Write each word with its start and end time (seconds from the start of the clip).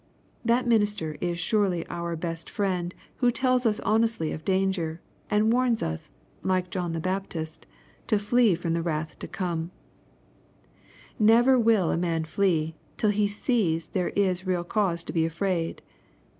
That 0.43 0.65
minister 0.65 1.15
is 1.21 1.37
surely 1.37 1.85
our 1.87 2.15
best, 2.15 2.49
friend 2.49 2.91
who 3.17 3.29
tells 3.29 3.67
us 3.67 3.79
honestly 3.81 4.31
of 4.31 4.43
danger, 4.43 4.99
and 5.29 5.53
warns 5.53 5.83
us, 5.83 6.09
like 6.41 6.71
John 6.71 6.93
the 6.93 6.99
Baptist, 6.99 7.67
to" 8.07 8.17
flee 8.17 8.55
from 8.55 8.73
the 8.73 8.81
wrath 8.81 9.19
to 9.19 9.27
come," 9.27 9.69
Never 11.19 11.59
will 11.59 11.91
a 11.91 11.97
man 11.97 12.23
flee 12.23 12.73
till 12.97 13.11
he 13.11 13.27
sees 13.27 13.89
there 13.89 14.09
is 14.15 14.47
real 14.47 14.63
cause 14.63 15.03
to 15.03 15.13
be 15.13 15.23
afraid. 15.23 15.83